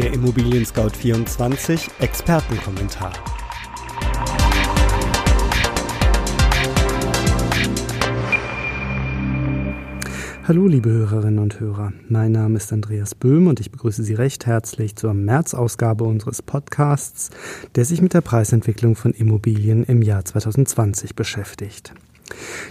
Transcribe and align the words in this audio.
Der 0.00 0.14
Immobilien 0.14 0.64
Scout 0.64 0.96
24 0.96 1.90
Expertenkommentar. 1.98 3.12
Hallo 10.48 10.66
liebe 10.66 10.88
Hörerinnen 10.88 11.38
und 11.38 11.60
Hörer, 11.60 11.92
mein 12.08 12.32
Name 12.32 12.56
ist 12.56 12.72
Andreas 12.72 13.14
Böhm 13.14 13.46
und 13.46 13.60
ich 13.60 13.70
begrüße 13.70 14.02
Sie 14.02 14.14
recht 14.14 14.46
herzlich 14.46 14.96
zur 14.96 15.12
März-Ausgabe 15.12 16.04
unseres 16.04 16.40
Podcasts, 16.40 17.28
der 17.74 17.84
sich 17.84 18.00
mit 18.00 18.14
der 18.14 18.22
Preisentwicklung 18.22 18.96
von 18.96 19.12
Immobilien 19.12 19.84
im 19.84 20.00
Jahr 20.00 20.24
2020 20.24 21.14
beschäftigt. 21.14 21.92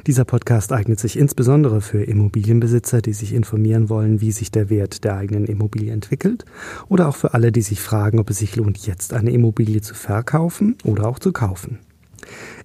Dieser 0.07 0.25
Podcast 0.25 0.71
eignet 0.71 0.99
sich 0.99 1.17
insbesondere 1.17 1.81
für 1.81 2.03
Immobilienbesitzer, 2.03 3.01
die 3.01 3.13
sich 3.13 3.33
informieren 3.33 3.89
wollen, 3.89 4.21
wie 4.21 4.31
sich 4.31 4.51
der 4.51 4.69
Wert 4.69 5.03
der 5.03 5.15
eigenen 5.15 5.45
Immobilie 5.45 5.91
entwickelt, 5.91 6.45
oder 6.87 7.07
auch 7.07 7.15
für 7.15 7.33
alle, 7.33 7.51
die 7.51 7.61
sich 7.61 7.81
fragen, 7.81 8.19
ob 8.19 8.29
es 8.29 8.39
sich 8.39 8.55
lohnt, 8.55 8.85
jetzt 8.85 9.13
eine 9.13 9.31
Immobilie 9.31 9.81
zu 9.81 9.93
verkaufen 9.93 10.75
oder 10.83 11.07
auch 11.07 11.19
zu 11.19 11.31
kaufen. 11.31 11.79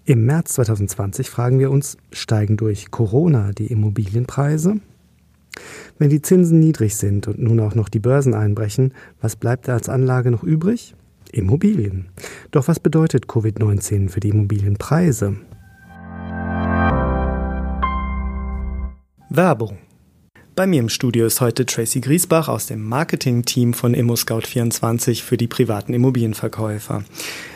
Im 0.04 0.26
März 0.26 0.54
2020 0.54 1.30
fragen 1.30 1.58
wir 1.58 1.70
uns, 1.70 1.96
steigen 2.12 2.56
durch 2.56 2.90
Corona 2.90 3.52
die 3.52 3.66
Immobilienpreise? 3.66 4.80
Wenn 5.98 6.10
die 6.10 6.22
Zinsen 6.22 6.60
niedrig 6.60 6.96
sind 6.96 7.28
und 7.28 7.38
nun 7.38 7.60
auch 7.60 7.74
noch 7.74 7.88
die 7.88 8.00
Börsen 8.00 8.34
einbrechen, 8.34 8.92
was 9.20 9.36
bleibt 9.36 9.68
da 9.68 9.74
als 9.74 9.88
Anlage 9.88 10.30
noch 10.30 10.42
übrig? 10.42 10.94
Immobilien. 11.32 12.06
Doch 12.50 12.68
was 12.68 12.80
bedeutet 12.80 13.26
Covid-19 13.26 14.08
für 14.08 14.20
die 14.20 14.28
Immobilienpreise? 14.30 15.36
Werbung 19.36 19.78
bei 20.56 20.68
mir 20.68 20.78
im 20.78 20.88
Studio 20.88 21.26
ist 21.26 21.40
heute 21.40 21.66
Tracy 21.66 22.00
Griesbach 22.00 22.46
aus 22.46 22.66
dem 22.66 22.88
Marketing-Team 22.88 23.74
von 23.74 23.92
ImmoScout24 23.92 25.20
für 25.20 25.36
die 25.36 25.48
privaten 25.48 25.92
Immobilienverkäufer. 25.94 27.02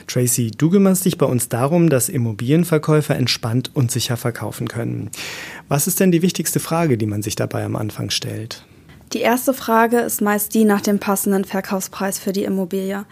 Tracy, 0.09 0.51
du 0.51 0.69
kümmerst 0.69 1.05
dich 1.05 1.17
bei 1.17 1.27
uns 1.27 1.49
darum, 1.49 1.91
dass 1.91 2.09
Immobilienverkäufer 2.09 3.15
entspannt 3.15 3.71
und 3.73 3.93
sicher 3.93 4.17
verkaufen 4.17 4.67
können. 4.67 5.13
Was 5.69 5.87
ist 5.87 6.01
denn 6.01 6.11
die 6.11 6.23
wichtigste 6.23 6.59
Frage, 6.59 6.99
die 6.99 7.07
man 7.07 7.23
sich 7.23 7.37
dabei 7.37 7.65
am 7.65 7.77
Anfang 7.77 8.11
stellt? 8.11 8.65
Die 9.13 9.21
erste 9.21 9.55
Frage 9.55 10.01
ist 10.01 10.21
meist 10.21 10.55
die 10.55 10.65
nach 10.65 10.81
dem 10.81 10.99
passenden 10.99 11.45
Verkaufspreis 11.45 12.19
für 12.19 12.33
die 12.33 12.43
Immobilie 12.43 13.05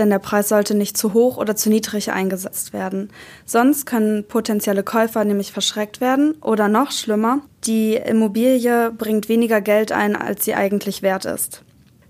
denn 0.00 0.10
der 0.10 0.18
Preis 0.18 0.48
sollte 0.48 0.74
nicht 0.74 0.96
zu 0.96 1.14
hoch 1.14 1.36
oder 1.36 1.54
zu 1.54 1.70
niedrig 1.70 2.10
eingesetzt 2.10 2.72
werden. 2.72 3.10
Sonst 3.44 3.86
können 3.86 4.24
potenzielle 4.24 4.82
Käufer 4.82 5.24
nämlich 5.24 5.52
verschreckt 5.52 6.00
werden 6.00 6.34
oder 6.42 6.66
noch 6.68 6.90
schlimmer, 6.90 7.42
die 7.64 7.94
Immobilie 7.94 8.90
bringt 8.90 9.28
weniger 9.28 9.60
Geld 9.60 9.92
ein, 9.92 10.16
als 10.16 10.44
sie 10.44 10.54
eigentlich 10.54 11.02
wert 11.02 11.26
ist. 11.26 11.62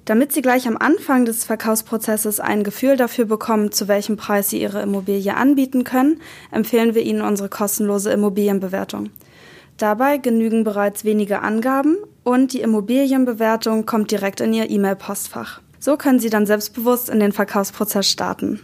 Damit 0.05 0.33
Sie 0.33 0.43
gleich 0.43 0.67
am 0.67 0.77
Anfang 0.77 1.25
des 1.25 1.45
Verkaufsprozesses 1.45 2.41
ein 2.41 2.65
Gefühl 2.65 2.97
dafür 2.97 3.27
bekommen, 3.27 3.71
zu 3.71 3.87
welchem 3.87 4.17
Preis 4.17 4.51
Sie 4.51 4.61
Ihre 4.61 4.83
Immobilie 4.83 5.37
anbieten 5.37 5.85
können, 5.85 6.21
empfehlen 6.51 6.95
wir 6.95 7.03
Ihnen 7.03 7.21
unsere 7.21 7.49
kostenlose 7.49 8.11
Immobilienbewertung. 8.11 9.11
Dabei 9.77 10.19
genügen 10.19 10.65
bereits 10.65 11.05
wenige 11.05 11.43
Angaben 11.43 11.97
und 12.25 12.53
die 12.53 12.61
Immobilienbewertung 12.61 13.87
kommt 13.87 14.11
direkt 14.11 14.41
in 14.41 14.53
Ihr 14.53 14.69
E-Mail-Postfach. 14.69 15.61
So 15.81 15.97
können 15.97 16.21
Sie 16.21 16.29
dann 16.29 16.45
selbstbewusst 16.45 17.09
in 17.09 17.21
den 17.21 17.33
Verkaufsprozess 17.33 18.07
starten. 18.09 18.61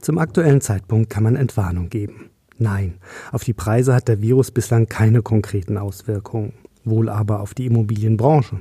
Zum 0.01 0.17
aktuellen 0.17 0.61
Zeitpunkt 0.61 1.09
kann 1.09 1.23
man 1.23 1.35
Entwarnung 1.35 1.89
geben. 1.89 2.29
Nein, 2.57 2.95
auf 3.31 3.43
die 3.43 3.53
Preise 3.53 3.93
hat 3.93 4.07
der 4.07 4.21
Virus 4.21 4.51
bislang 4.51 4.87
keine 4.87 5.21
konkreten 5.21 5.77
Auswirkungen, 5.77 6.53
wohl 6.83 7.09
aber 7.09 7.41
auf 7.41 7.53
die 7.53 7.65
Immobilienbranche. 7.65 8.59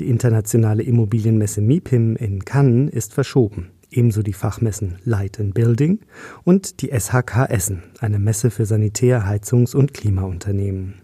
Die 0.00 0.08
internationale 0.08 0.82
Immobilienmesse 0.82 1.60
MIPIM 1.60 2.16
in 2.16 2.44
Cannes 2.44 2.92
ist 2.92 3.14
verschoben 3.14 3.70
ebenso 3.96 4.22
die 4.22 4.32
Fachmessen 4.32 4.98
Light 5.04 5.40
and 5.40 5.54
Building 5.54 6.00
und 6.44 6.82
die 6.82 6.88
SHK 6.88 7.46
Essen, 7.48 7.82
eine 8.00 8.18
Messe 8.18 8.50
für 8.50 8.66
Sanitär-, 8.66 9.26
Heizungs- 9.26 9.74
und 9.74 9.94
Klimaunternehmen. 9.94 10.94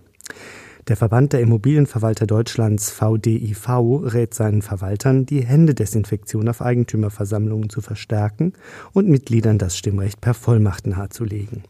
Der 0.89 0.97
Verband 0.97 1.33
der 1.33 1.41
Immobilienverwalter 1.41 2.27
Deutschlands 2.27 2.91
VDIV 2.91 3.69
rät 4.03 4.35
seinen 4.35 4.63
Verwaltern, 4.63 5.27
die 5.27 5.45
Händedesinfektion 5.45 6.49
auf 6.49 6.61
Eigentümerversammlungen 6.61 7.71
zu 7.71 7.81
verstärken 7.81 8.55
und 8.93 9.09
Mitgliedern 9.09 9.59
das 9.59 9.79
Stimmrecht 9.79 10.21
per 10.21 10.35
Vollmacht 10.35 10.89
nahezulegen. 10.89 11.63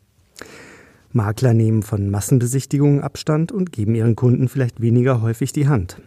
Makler 1.12 1.52
nehmen 1.52 1.82
von 1.82 2.08
Massenbesichtigungen 2.08 3.02
Abstand 3.02 3.52
und 3.52 3.70
geben 3.70 3.94
ihren 3.94 4.16
Kunden 4.16 4.48
vielleicht 4.48 4.80
weniger 4.80 5.20
häufig 5.20 5.52
die 5.52 5.68
Hand. 5.68 5.98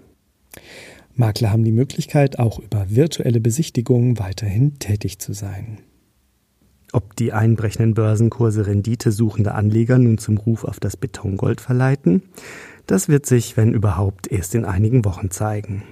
Makler 1.15 1.51
haben 1.51 1.63
die 1.63 1.71
Möglichkeit, 1.71 2.39
auch 2.39 2.59
über 2.59 2.87
virtuelle 2.89 3.39
Besichtigungen 3.39 4.19
weiterhin 4.19 4.79
tätig 4.79 5.19
zu 5.19 5.33
sein. 5.33 5.79
Ob 6.91 7.15
die 7.15 7.33
einbrechenden 7.33 7.93
Börsenkurse 7.93 8.67
renditesuchende 8.67 9.53
Anleger 9.53 9.97
nun 9.97 10.17
zum 10.17 10.37
Ruf 10.37 10.63
auf 10.63 10.79
das 10.79 10.97
Betongold 10.97 11.61
verleiten, 11.61 12.23
das 12.87 13.09
wird 13.09 13.25
sich, 13.25 13.57
wenn 13.57 13.73
überhaupt, 13.73 14.31
erst 14.31 14.55
in 14.55 14.65
einigen 14.65 15.05
Wochen 15.05 15.31
zeigen. 15.31 15.83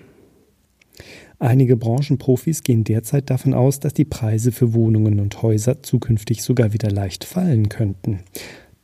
Einige 1.40 1.76
Branchenprofis 1.76 2.64
gehen 2.64 2.84
derzeit 2.84 3.30
davon 3.30 3.54
aus, 3.54 3.80
dass 3.80 3.94
die 3.94 4.06
Preise 4.06 4.52
für 4.52 4.74
Wohnungen 4.74 5.20
und 5.20 5.42
Häuser 5.42 5.84
zukünftig 5.84 6.42
sogar 6.42 6.72
wieder 6.72 6.90
leicht 6.90 7.26
fallen 7.26 7.68
könnten. 7.68 8.22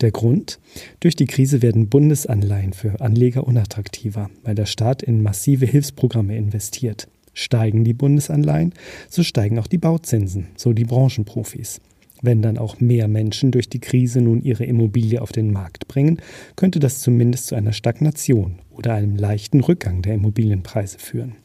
Der 0.02 0.12
Grund? 0.12 0.60
Durch 1.02 1.18
die 1.18 1.26
Krise 1.26 1.62
werden 1.62 1.90
Bundesanleihen 1.90 2.72
für 2.72 3.02
Anleger 3.02 3.46
unattraktiver, 3.46 4.30
weil 4.44 4.56
der 4.56 4.66
Staat 4.66 5.04
in 5.04 5.22
massive 5.22 5.66
Hilfsprogramme 5.66 6.38
investiert. 6.38 7.10
Steigen 7.34 7.84
die 7.84 7.94
Bundesanleihen, 7.94 8.74
so 9.10 9.24
steigen 9.24 9.60
auch 9.60 9.68
die 9.68 9.78
Bauzinsen, 9.78 10.48
so 10.56 10.72
die 10.72 10.86
Branchenprofis. 10.86 11.82
Wenn 12.22 12.42
dann 12.42 12.58
auch 12.58 12.80
mehr 12.80 13.08
Menschen 13.08 13.52
durch 13.52 13.70
die 13.70 13.80
Krise 13.80 14.22
nun 14.22 14.42
ihre 14.42 14.66
Immobilie 14.66 15.22
auf 15.22 15.32
den 15.32 15.52
Markt 15.52 15.88
bringen, 15.88 16.22
könnte 16.56 16.80
das 16.80 17.02
zumindest 17.02 17.48
zu 17.48 17.56
einer 17.56 17.74
Stagnation 17.74 18.60
oder 18.72 18.94
einem 18.94 19.16
leichten 19.16 19.60
Rückgang 19.62 20.02
der 20.02 20.16
Immobilienpreise 20.16 21.00
führen. 21.00 21.36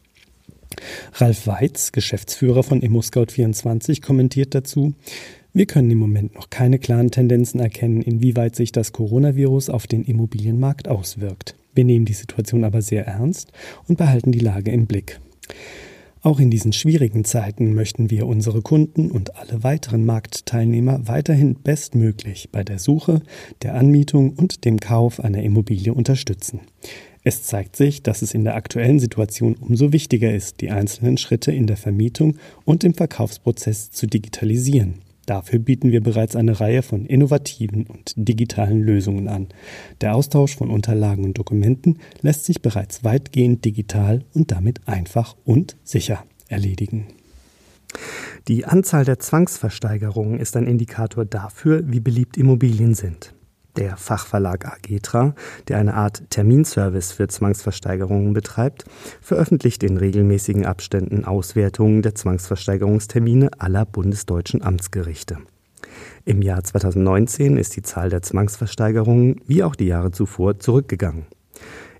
Ralf 1.14 1.46
Weitz, 1.46 1.92
Geschäftsführer 1.92 2.62
von 2.62 2.82
ImmoScout24, 2.82 4.02
kommentiert 4.02 4.54
dazu, 4.54 4.94
wir 5.54 5.66
können 5.66 5.90
im 5.90 5.98
Moment 5.98 6.34
noch 6.34 6.50
keine 6.50 6.80
klaren 6.80 7.12
Tendenzen 7.12 7.60
erkennen, 7.60 8.02
inwieweit 8.02 8.56
sich 8.56 8.72
das 8.72 8.90
Coronavirus 8.90 9.70
auf 9.70 9.86
den 9.86 10.02
Immobilienmarkt 10.02 10.88
auswirkt. 10.88 11.54
Wir 11.74 11.84
nehmen 11.84 12.04
die 12.04 12.12
Situation 12.12 12.64
aber 12.64 12.82
sehr 12.82 13.06
ernst 13.06 13.52
und 13.86 13.96
behalten 13.96 14.32
die 14.32 14.40
Lage 14.40 14.72
im 14.72 14.86
Blick. 14.86 15.20
Auch 16.22 16.40
in 16.40 16.50
diesen 16.50 16.72
schwierigen 16.72 17.24
Zeiten 17.24 17.74
möchten 17.74 18.10
wir 18.10 18.26
unsere 18.26 18.62
Kunden 18.62 19.12
und 19.12 19.36
alle 19.36 19.62
weiteren 19.62 20.04
Marktteilnehmer 20.04 21.06
weiterhin 21.06 21.54
bestmöglich 21.54 22.48
bei 22.50 22.64
der 22.64 22.80
Suche, 22.80 23.22
der 23.62 23.74
Anmietung 23.74 24.32
und 24.32 24.64
dem 24.64 24.80
Kauf 24.80 25.20
einer 25.20 25.42
Immobilie 25.42 25.94
unterstützen. 25.94 26.62
Es 27.22 27.44
zeigt 27.44 27.76
sich, 27.76 28.02
dass 28.02 28.22
es 28.22 28.34
in 28.34 28.42
der 28.42 28.56
aktuellen 28.56 28.98
Situation 28.98 29.54
umso 29.54 29.92
wichtiger 29.92 30.34
ist, 30.34 30.62
die 30.62 30.70
einzelnen 30.70 31.16
Schritte 31.16 31.52
in 31.52 31.68
der 31.68 31.76
Vermietung 31.76 32.38
und 32.64 32.82
im 32.82 32.94
Verkaufsprozess 32.94 33.92
zu 33.92 34.06
digitalisieren. 34.06 35.03
Dafür 35.26 35.58
bieten 35.58 35.90
wir 35.90 36.02
bereits 36.02 36.36
eine 36.36 36.60
Reihe 36.60 36.82
von 36.82 37.06
innovativen 37.06 37.86
und 37.86 38.12
digitalen 38.16 38.80
Lösungen 38.80 39.28
an. 39.28 39.48
Der 40.00 40.14
Austausch 40.14 40.56
von 40.56 40.70
Unterlagen 40.70 41.24
und 41.24 41.38
Dokumenten 41.38 41.98
lässt 42.22 42.44
sich 42.44 42.62
bereits 42.62 43.04
weitgehend 43.04 43.64
digital 43.64 44.24
und 44.34 44.50
damit 44.50 44.86
einfach 44.86 45.36
und 45.44 45.76
sicher 45.84 46.24
erledigen. 46.48 47.06
Die 48.48 48.64
Anzahl 48.64 49.04
der 49.04 49.18
Zwangsversteigerungen 49.18 50.38
ist 50.38 50.56
ein 50.56 50.66
Indikator 50.66 51.24
dafür, 51.24 51.82
wie 51.86 52.00
beliebt 52.00 52.36
Immobilien 52.36 52.94
sind. 52.94 53.33
Der 53.76 53.96
Fachverlag 53.96 54.66
Agetra, 54.66 55.34
der 55.66 55.78
eine 55.78 55.94
Art 55.94 56.22
Terminservice 56.30 57.12
für 57.12 57.26
Zwangsversteigerungen 57.26 58.32
betreibt, 58.32 58.84
veröffentlicht 59.20 59.82
in 59.82 59.96
regelmäßigen 59.96 60.64
Abständen 60.64 61.24
Auswertungen 61.24 62.02
der 62.02 62.14
Zwangsversteigerungstermine 62.14 63.50
aller 63.58 63.84
bundesdeutschen 63.84 64.62
Amtsgerichte. 64.62 65.38
Im 66.24 66.40
Jahr 66.40 66.62
2019 66.62 67.56
ist 67.56 67.76
die 67.76 67.82
Zahl 67.82 68.10
der 68.10 68.22
Zwangsversteigerungen 68.22 69.40
wie 69.46 69.64
auch 69.64 69.74
die 69.74 69.86
Jahre 69.86 70.12
zuvor 70.12 70.58
zurückgegangen. 70.58 71.26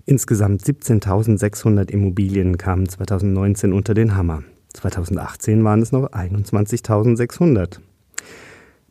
Insgesamt 0.05 0.61
17.600 0.61 1.89
Immobilien 1.89 2.57
kamen 2.57 2.87
2019 2.87 3.73
unter 3.73 3.93
den 3.93 4.15
Hammer. 4.15 4.43
2018 4.73 5.63
waren 5.63 5.81
es 5.81 5.91
noch 5.91 6.11
21.600. 6.11 7.79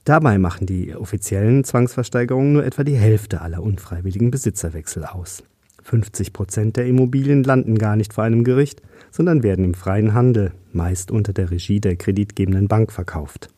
Dabei 0.04 0.36
machen 0.38 0.66
die 0.66 0.94
offiziellen 0.94 1.64
Zwangsversteigerungen 1.64 2.52
nur 2.52 2.64
etwa 2.64 2.84
die 2.84 2.96
Hälfte 2.96 3.40
aller 3.40 3.62
unfreiwilligen 3.62 4.30
Besitzerwechsel 4.30 5.06
aus. 5.06 5.42
50 5.82 6.32
Prozent 6.32 6.76
der 6.76 6.86
Immobilien 6.86 7.42
landen 7.42 7.76
gar 7.78 7.96
nicht 7.96 8.12
vor 8.12 8.24
einem 8.24 8.44
Gericht, 8.44 8.82
sondern 9.10 9.42
werden 9.42 9.64
im 9.64 9.74
freien 9.74 10.14
Handel, 10.14 10.52
meist 10.72 11.10
unter 11.10 11.32
der 11.32 11.50
Regie 11.50 11.80
der 11.80 11.96
kreditgebenden 11.96 12.68
Bank, 12.68 12.92
verkauft. 12.92 13.48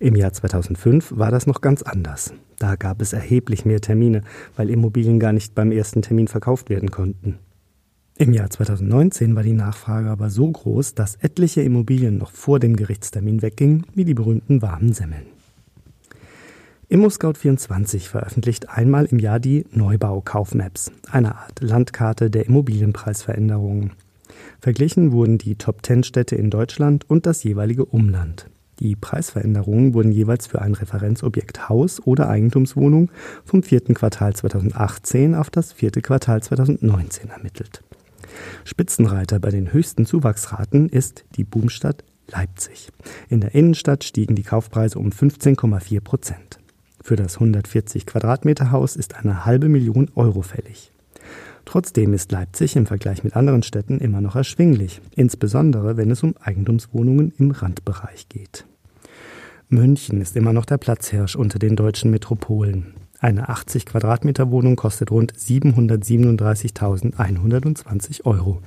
Im 0.00 0.16
Jahr 0.16 0.32
2005 0.32 1.12
war 1.16 1.30
das 1.30 1.46
noch 1.46 1.60
ganz 1.60 1.82
anders. 1.82 2.32
Da 2.58 2.76
gab 2.76 3.00
es 3.00 3.12
erheblich 3.12 3.64
mehr 3.64 3.80
Termine, 3.80 4.22
weil 4.56 4.70
Immobilien 4.70 5.20
gar 5.20 5.32
nicht 5.32 5.54
beim 5.54 5.72
ersten 5.72 6.02
Termin 6.02 6.28
verkauft 6.28 6.68
werden 6.70 6.90
konnten. 6.90 7.38
Im 8.16 8.32
Jahr 8.32 8.50
2019 8.50 9.34
war 9.34 9.42
die 9.42 9.54
Nachfrage 9.54 10.10
aber 10.10 10.30
so 10.30 10.50
groß, 10.50 10.94
dass 10.94 11.16
etliche 11.16 11.62
Immobilien 11.62 12.18
noch 12.18 12.32
vor 12.32 12.58
dem 12.58 12.76
Gerichtstermin 12.76 13.40
weggingen, 13.40 13.86
wie 13.94 14.04
die 14.04 14.14
berühmten 14.14 14.62
warmen 14.62 14.92
Semmeln. 14.92 15.39
ImmoScout24 16.90 18.08
veröffentlicht 18.08 18.68
einmal 18.68 19.04
im 19.04 19.20
Jahr 19.20 19.38
die 19.38 19.64
Neubau-Kaufmaps, 19.70 20.90
eine 21.08 21.36
Art 21.36 21.60
Landkarte 21.60 22.30
der 22.30 22.46
Immobilienpreisveränderungen. 22.46 23.92
Verglichen 24.60 25.12
wurden 25.12 25.38
die 25.38 25.54
Top 25.54 25.86
10 25.86 26.02
Städte 26.02 26.34
in 26.34 26.50
Deutschland 26.50 27.08
und 27.08 27.26
das 27.26 27.44
jeweilige 27.44 27.84
Umland. 27.84 28.50
Die 28.80 28.96
Preisveränderungen 28.96 29.94
wurden 29.94 30.10
jeweils 30.10 30.48
für 30.48 30.62
ein 30.62 30.74
Referenzobjekt 30.74 31.68
Haus 31.68 32.04
oder 32.04 32.28
Eigentumswohnung 32.28 33.12
vom 33.44 33.62
vierten 33.62 33.94
Quartal 33.94 34.34
2018 34.34 35.36
auf 35.36 35.50
das 35.50 35.72
vierte 35.72 36.02
Quartal 36.02 36.42
2019 36.42 37.30
ermittelt. 37.30 37.84
Spitzenreiter 38.64 39.38
bei 39.38 39.50
den 39.50 39.72
höchsten 39.72 40.06
Zuwachsraten 40.06 40.88
ist 40.88 41.24
die 41.36 41.44
Boomstadt 41.44 42.02
Leipzig. 42.26 42.90
In 43.28 43.40
der 43.40 43.54
Innenstadt 43.54 44.02
stiegen 44.02 44.34
die 44.34 44.42
Kaufpreise 44.42 44.98
um 44.98 45.10
15,4 45.10 46.00
Prozent. 46.00 46.59
Für 47.02 47.16
das 47.16 47.36
140 47.36 48.06
Quadratmeter 48.06 48.70
Haus 48.70 48.96
ist 48.96 49.16
eine 49.16 49.44
halbe 49.44 49.68
Million 49.68 50.10
Euro 50.14 50.40
fällig. 50.42 50.92
Trotzdem 51.64 52.12
ist 52.14 52.30
Leipzig 52.32 52.74
im 52.76 52.86
Vergleich 52.86 53.24
mit 53.24 53.36
anderen 53.36 53.62
Städten 53.62 53.98
immer 53.98 54.20
noch 54.20 54.36
erschwinglich, 54.36 55.00
insbesondere 55.14 55.96
wenn 55.96 56.10
es 56.10 56.22
um 56.22 56.34
Eigentumswohnungen 56.40 57.32
im 57.38 57.52
Randbereich 57.52 58.28
geht. 58.28 58.66
München 59.68 60.20
ist 60.20 60.36
immer 60.36 60.52
noch 60.52 60.64
der 60.64 60.78
Platzhirsch 60.78 61.36
unter 61.36 61.60
den 61.60 61.76
deutschen 61.76 62.10
Metropolen. 62.10 62.94
Eine 63.20 63.48
80 63.48 63.86
Quadratmeter 63.86 64.50
Wohnung 64.50 64.74
kostet 64.76 65.12
rund 65.12 65.32
737.120 65.34 68.24
Euro 68.24 68.62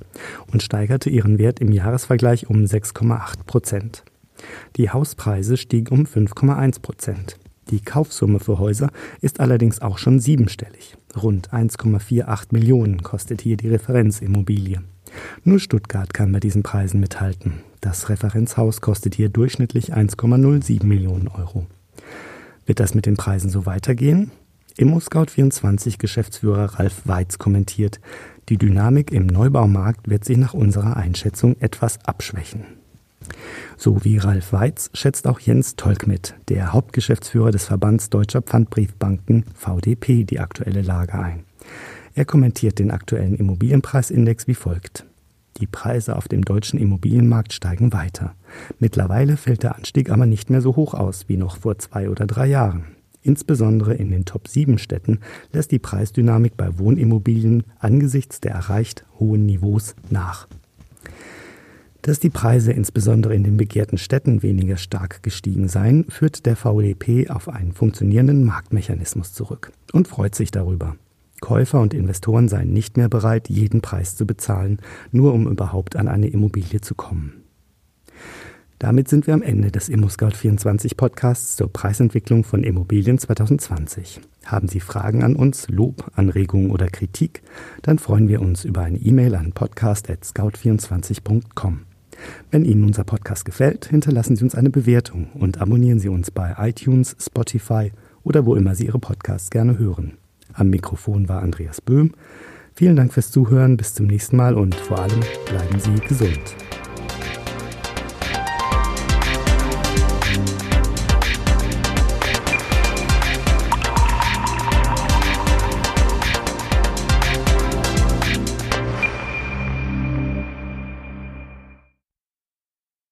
und 0.52 0.64
steigerte 0.64 1.10
ihren 1.10 1.40
Wert 1.40 1.60
im 1.60 1.72
Jahresvergleich 1.72 2.50
um 2.50 2.64
6,8 2.64 3.44
Prozent. 3.46 4.04
Die 4.78 4.92
Hauspreise 4.92 5.58
stiegen 5.58 5.94
um 5.94 6.06
5,1 6.06 6.82
Prozent. 6.82 7.38
Die 7.70 7.80
Kaufsumme 7.80 8.40
für 8.40 8.60
Häuser 8.60 8.90
ist 9.22 9.40
allerdings 9.40 9.82
auch 9.82 9.98
schon 9.98 10.20
siebenstellig. 10.20 10.96
Rund 11.16 11.52
1,48 11.52 12.48
Millionen 12.52 13.04
kostet 13.04 13.42
hier 13.42 13.58
die 13.58 13.70
Referenzimmobilie. 13.70 14.82
Nur 15.44 15.60
Stuttgart 15.60 16.14
kann 16.14 16.32
bei 16.32 16.40
diesen 16.40 16.64
Preisen 16.64 17.00
mithalten. 17.00 17.62
Das 17.82 18.10
Referenzhaus 18.10 18.82
kostet 18.82 19.16
hier 19.16 19.30
durchschnittlich 19.30 19.94
1,07 19.94 20.86
Millionen 20.86 21.28
Euro. 21.28 21.66
Wird 22.66 22.80
das 22.80 22.96
mit 22.96 23.06
den 23.06 23.18
Preisen 23.18 23.50
so 23.50 23.66
weitergehen? 23.66 24.32
ImmoScout24 24.78 26.00
Geschäftsführer 26.00 26.80
Ralf 26.80 27.02
Weiz 27.06 27.38
kommentiert, 27.38 28.00
die 28.50 28.58
Dynamik 28.58 29.12
im 29.12 29.28
Neubaumarkt 29.28 30.10
wird 30.10 30.26
sich 30.26 30.38
nach 30.38 30.54
unserer 30.54 30.98
Einschätzung 30.98 31.56
etwas 31.60 32.04
abschwächen. 32.06 32.66
So 33.78 34.04
wie 34.04 34.18
Ralf 34.18 34.54
Weiz 34.54 34.90
schätzt 34.94 35.28
auch 35.28 35.40
Jens 35.40 35.76
Tolk 35.76 36.08
mit, 36.08 36.36
der 36.50 36.74
Hauptgeschäftsführer 36.74 37.52
des 37.52 37.66
Verbands 37.66 38.10
Deutscher 38.10 38.42
Pfandbriefbanken 38.42 39.46
VDP, 39.56 40.24
die 40.24 40.40
aktuelle 40.40 40.82
Lage 40.82 41.16
ein. 41.16 41.44
Er 42.16 42.26
kommentiert 42.26 42.80
den 42.80 42.92
aktuellen 42.92 43.36
Immobilienpreisindex 43.36 44.48
wie 44.48 44.56
folgt. 44.56 45.06
Die 45.58 45.68
Preise 45.68 46.16
auf 46.16 46.28
dem 46.28 46.44
deutschen 46.44 46.80
Immobilienmarkt 46.80 47.54
steigen 47.54 47.94
weiter. 47.94 48.36
Mittlerweile 48.80 49.38
fällt 49.38 49.64
der 49.64 49.76
Anstieg 49.76 50.10
aber 50.10 50.26
nicht 50.26 50.50
mehr 50.50 50.62
so 50.62 50.76
hoch 50.76 50.94
aus 50.94 51.30
wie 51.30 51.38
noch 51.38 51.58
vor 51.58 51.78
zwei 51.78 52.10
oder 52.10 52.26
drei 52.26 52.48
Jahren. 52.48 52.86
Insbesondere 53.22 53.94
in 53.94 54.12
den 54.12 54.26
Top 54.26 54.48
7 54.48 54.78
Städten 54.78 55.20
lässt 55.52 55.72
die 55.72 55.80
Preisdynamik 55.80 56.58
bei 56.58 56.78
Wohnimmobilien 56.78 57.64
angesichts 57.80 58.42
der 58.42 58.52
erreicht 58.52 59.06
hohen 59.20 59.46
Niveaus 59.46 59.96
nach. 60.10 60.48
Dass 62.04 62.20
die 62.20 62.30
Preise 62.30 62.72
insbesondere 62.74 63.34
in 63.34 63.46
den 63.46 63.56
begehrten 63.56 63.98
Städten 63.98 64.44
weniger 64.44 64.76
stark 64.76 65.24
gestiegen 65.24 65.70
seien, 65.70 66.04
führt 66.10 66.46
der 66.46 66.58
VDP 66.58 67.30
auf 67.30 67.48
einen 67.48 67.72
funktionierenden 67.72 68.44
Marktmechanismus 68.44 69.32
zurück 69.32 69.72
und 69.94 70.10
freut 70.10 70.36
sich 70.36 70.52
darüber. 70.52 70.98
Käufer 71.40 71.80
und 71.80 71.94
Investoren 71.94 72.50
seien 72.50 72.74
nicht 72.74 72.98
mehr 72.98 73.08
bereit, 73.08 73.48
jeden 73.48 73.80
Preis 73.80 74.18
zu 74.18 74.28
bezahlen, 74.28 74.80
nur 75.14 75.34
um 75.34 75.48
überhaupt 75.48 75.96
an 75.96 76.10
eine 76.10 76.28
Immobilie 76.28 76.82
zu 76.82 76.94
kommen. 76.94 77.46
Damit 78.80 79.08
sind 79.08 79.26
wir 79.26 79.34
am 79.34 79.42
Ende 79.42 79.72
des 79.72 79.90
ImmoScout24 79.90 80.98
Podcasts 80.98 81.56
zur 81.56 81.72
Preisentwicklung 81.72 82.44
von 82.44 82.66
Immobilien 82.66 83.18
2020. 83.18 84.20
Haben 84.44 84.68
Sie 84.68 84.82
Fragen 84.82 85.24
an 85.24 85.38
uns, 85.38 85.70
Lob, 85.70 86.12
Anregungen 86.16 86.70
oder 86.70 86.88
Kritik? 86.88 87.44
Dann 87.82 87.98
freuen 87.98 88.28
wir 88.28 88.42
uns 88.42 88.66
über 88.66 88.82
eine 88.82 88.98
E-Mail 88.98 89.36
an 89.36 89.54
podcast.scout24.com. 89.54 91.93
Wenn 92.52 92.66
Ihnen 92.66 92.84
unser 92.84 93.04
Podcast 93.04 93.46
gefällt, 93.46 93.86
hinterlassen 93.86 94.36
Sie 94.36 94.44
uns 94.44 94.56
eine 94.56 94.70
Bewertung 94.70 95.28
und 95.34 95.62
abonnieren 95.62 96.00
Sie 96.00 96.10
uns 96.10 96.32
bei 96.32 96.56
iTunes, 96.60 97.16
Spotify 97.20 97.92
oder 98.24 98.46
wo 98.46 98.56
immer 98.56 98.76
Sie 98.76 98.86
Ihre 98.86 99.00
Podcasts 99.00 99.50
gerne 99.50 99.78
hören. 99.78 100.18
Am 100.54 100.70
Mikrofon 100.70 101.30
war 101.30 101.42
Andreas 101.42 101.82
Böhm. 101.82 102.12
Vielen 102.76 102.96
Dank 102.96 103.14
fürs 103.14 103.32
Zuhören, 103.32 103.78
bis 103.78 103.94
zum 103.94 104.08
nächsten 104.08 104.36
Mal 104.36 104.56
und 104.56 104.76
vor 104.76 105.00
allem 105.00 105.20
bleiben 105.46 105.80
Sie 105.80 106.08
gesund. 106.08 106.56